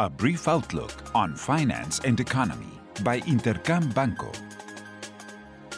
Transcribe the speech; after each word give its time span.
A 0.00 0.10
brief 0.10 0.48
outlook 0.48 0.90
on 1.14 1.36
finance 1.36 2.00
and 2.00 2.18
economy 2.18 2.80
by 3.04 3.20
Intercam 3.20 3.94
Banco. 3.94 4.32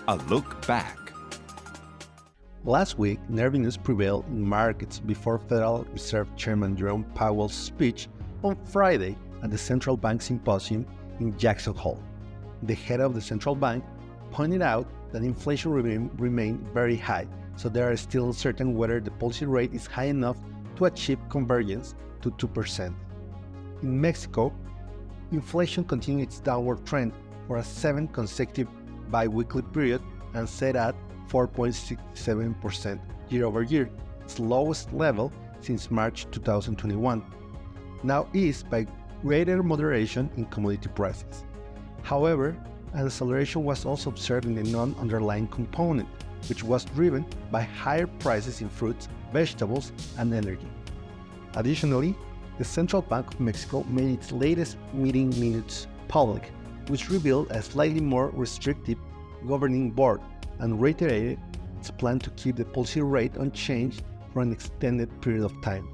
A 0.08 0.17
look 0.31 0.67
back. 0.67 1.12
Last 2.64 2.98
week, 2.98 3.21
nervousness 3.29 3.76
prevailed 3.76 4.24
in 4.29 4.40
markets 4.40 5.00
before 5.00 5.38
Federal 5.38 5.84
Reserve 5.92 6.34
Chairman 6.34 6.79
Jerome 6.79 7.04
Powell's 7.14 7.52
speech 7.52 8.08
on 8.42 8.56
Friday 8.64 9.18
at 9.42 9.50
the 9.50 9.58
Central 9.58 9.99
Bank 9.99 10.22
Symposium 10.22 10.87
in 11.21 11.37
Jackson 11.37 11.74
Hole. 11.74 12.03
The 12.62 12.72
head 12.74 13.01
of 13.01 13.12
the 13.12 13.21
central 13.21 13.54
bank 13.54 13.85
pointed 14.30 14.62
out 14.62 14.88
that 15.12 15.24
inflation 15.24 15.72
remain, 15.72 16.10
remained 16.16 16.66
very 16.73 16.96
high, 16.96 17.28
so 17.56 17.69
there 17.69 17.91
are 17.91 17.96
still 17.98 18.28
uncertain 18.28 18.78
whether 18.78 18.98
the 18.98 19.10
policy 19.10 19.45
rate 19.45 19.74
is 19.74 19.87
high 19.87 20.05
enough 20.05 20.38
to 20.77 20.87
achieve 20.87 21.19
convergence 21.28 21.95
to 22.23 22.30
2%. 22.30 22.95
In 23.83 24.01
Mexico, 24.01 24.52
inflation 25.33 25.84
continued 25.84 26.28
its 26.28 26.41
downward 26.41 26.84
trend 26.87 27.12
for 27.46 27.59
a 27.59 27.62
seventh 27.62 28.12
consecutive 28.12 28.69
bi-weekly 29.10 29.62
period 29.62 30.00
and 30.34 30.48
set 30.48 30.77
at 30.77 30.95
4.67% 31.28 33.00
year 33.28 33.45
over 33.45 33.62
year, 33.62 33.91
its 34.23 34.38
lowest 34.38 34.92
level 34.92 35.33
since 35.60 35.91
March 35.91 36.27
2021, 36.30 37.23
now 38.02 38.28
eased 38.33 38.70
by 38.70 38.86
greater 39.23 39.62
moderation 39.62 40.30
in 40.36 40.45
commodity 40.47 40.88
prices. 40.95 41.45
However, 42.02 42.56
an 42.92 43.06
acceleration 43.06 43.64
was 43.64 43.84
also 43.84 44.11
observed 44.11 44.47
in 44.47 44.55
the 44.55 44.62
non-underlying 44.62 45.48
component, 45.48 46.08
which 46.48 46.62
was 46.62 46.84
driven 46.84 47.27
by 47.50 47.62
higher 47.62 48.06
prices 48.06 48.61
in 48.61 48.69
fruits, 48.69 49.08
vegetables, 49.33 49.92
and 50.19 50.33
energy. 50.33 50.69
Additionally, 51.55 52.16
the 52.59 52.65
Central 52.65 53.02
Bank 53.02 53.34
of 53.34 53.41
Mexico 53.41 53.84
made 53.88 54.10
its 54.10 54.33
latest 54.33 54.78
meeting 54.92 55.30
minutes 55.38 55.87
public, 56.09 56.51
which 56.88 57.10
revealed 57.10 57.51
a 57.51 57.60
slightly 57.60 58.00
more 58.00 58.30
restrictive 58.30 58.98
governing 59.47 59.91
board 59.91 60.20
and 60.61 60.80
reiterated 60.80 61.39
its 61.78 61.91
plan 61.91 62.19
to 62.19 62.30
keep 62.30 62.56
the 62.56 62.64
policy 62.64 63.03
rate 63.03 63.36
unchanged 63.36 64.03
for 64.33 64.42
an 64.42 64.53
extended 64.53 65.08
period 65.20 65.45
of 65.45 65.61
time. 65.62 65.89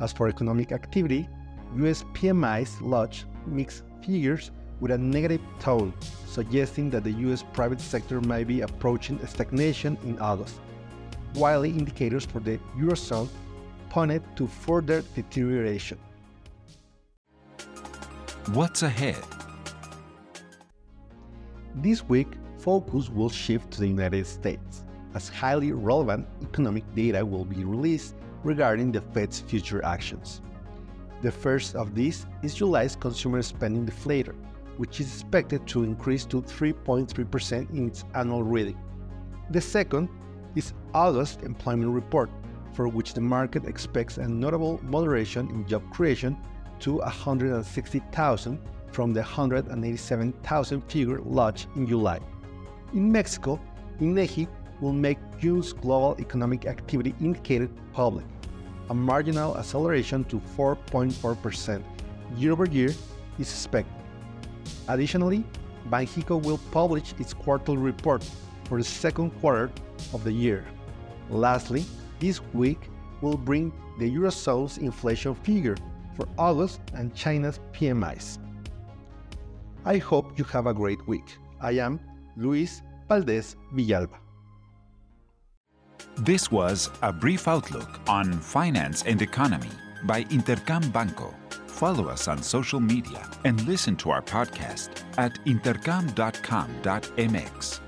As 0.00 0.12
for 0.12 0.28
economic 0.28 0.72
activity, 0.72 1.28
US 1.76 2.04
PMIs 2.14 2.80
lodged 2.80 3.24
mixed 3.46 3.84
figures 4.04 4.50
with 4.80 4.92
a 4.92 4.98
negative 4.98 5.40
tone, 5.58 5.92
suggesting 6.26 6.90
that 6.90 7.04
the 7.04 7.12
US 7.12 7.42
private 7.52 7.80
sector 7.80 8.20
might 8.20 8.46
be 8.46 8.60
approaching 8.60 9.18
stagnation 9.26 9.98
in 10.04 10.18
August, 10.18 10.60
while 11.34 11.64
indicators 11.64 12.24
for 12.24 12.40
the 12.40 12.58
Eurozone 12.78 13.28
to 13.90 14.46
further 14.46 15.02
deterioration. 15.14 15.98
What's 18.52 18.82
ahead? 18.82 19.16
This 21.74 22.02
week, 22.08 22.28
focus 22.58 23.08
will 23.08 23.28
shift 23.28 23.70
to 23.72 23.80
the 23.80 23.88
United 23.88 24.26
States, 24.26 24.84
as 25.14 25.28
highly 25.28 25.72
relevant 25.72 26.26
economic 26.42 26.84
data 26.94 27.24
will 27.24 27.44
be 27.44 27.64
released 27.64 28.14
regarding 28.44 28.92
the 28.92 29.00
Fed's 29.00 29.40
future 29.40 29.84
actions. 29.84 30.40
The 31.22 31.32
first 31.32 31.74
of 31.74 31.94
these 31.94 32.26
is 32.42 32.54
July's 32.54 32.94
consumer 32.94 33.42
spending 33.42 33.84
deflator, 33.84 34.34
which 34.76 35.00
is 35.00 35.12
expected 35.12 35.66
to 35.68 35.82
increase 35.82 36.24
to 36.26 36.40
3.3% 36.42 37.70
in 37.70 37.88
its 37.88 38.04
annual 38.14 38.44
reading. 38.44 38.78
The 39.50 39.60
second 39.60 40.08
is 40.54 40.72
August 40.94 41.42
employment 41.42 41.90
report, 41.90 42.30
for 42.72 42.88
which 42.88 43.14
the 43.14 43.20
market 43.20 43.64
expects 43.64 44.18
a 44.18 44.28
notable 44.28 44.80
moderation 44.82 45.48
in 45.50 45.66
job 45.66 45.82
creation 45.90 46.36
to 46.80 46.98
160,000 46.98 48.58
from 48.92 49.12
the 49.12 49.20
187,000 49.20 50.80
figure 50.90 51.20
lodged 51.20 51.66
in 51.76 51.86
July. 51.86 52.20
In 52.94 53.12
Mexico, 53.12 53.60
INEGI 54.00 54.48
will 54.80 54.92
make 54.92 55.18
June's 55.38 55.72
global 55.72 56.16
economic 56.20 56.66
activity 56.66 57.14
indicator 57.20 57.68
public, 57.92 58.24
a 58.90 58.94
marginal 58.94 59.56
acceleration 59.58 60.24
to 60.24 60.40
4.4% 60.56 61.82
year 62.36 62.52
over 62.52 62.66
year 62.66 62.90
is 63.38 63.50
expected. 63.50 63.92
Additionally, 64.88 65.44
Banxico 65.90 66.42
will 66.42 66.58
publish 66.70 67.14
its 67.18 67.32
quarterly 67.34 67.78
report 67.78 68.22
for 68.64 68.78
the 68.78 68.84
second 68.84 69.30
quarter 69.40 69.70
of 70.12 70.24
the 70.24 70.32
year. 70.32 70.64
Lastly, 71.30 71.84
this 72.20 72.40
week 72.54 72.88
will 73.20 73.36
bring 73.36 73.72
the 73.98 74.10
Eurozone's 74.10 74.78
inflation 74.78 75.34
figure 75.34 75.76
for 76.16 76.26
August 76.38 76.80
and 76.94 77.14
China's 77.14 77.60
PMIs. 77.72 78.38
I 79.84 79.98
hope 79.98 80.38
you 80.38 80.44
have 80.44 80.66
a 80.66 80.74
great 80.74 81.06
week. 81.06 81.36
I 81.60 81.72
am 81.72 82.00
Luis 82.36 82.82
Valdez 83.08 83.56
Villalba. 83.74 84.18
This 86.16 86.50
was 86.50 86.90
a 87.02 87.12
brief 87.12 87.46
outlook 87.46 88.00
on 88.08 88.40
finance 88.40 89.04
and 89.04 89.22
economy 89.22 89.70
by 90.04 90.24
Intercam 90.24 90.92
Banco. 90.92 91.32
Follow 91.66 92.08
us 92.08 92.26
on 92.26 92.42
social 92.42 92.80
media 92.80 93.30
and 93.44 93.64
listen 93.68 93.94
to 93.96 94.10
our 94.10 94.22
podcast 94.22 95.04
at 95.16 95.34
intercam.com.mx. 95.44 97.87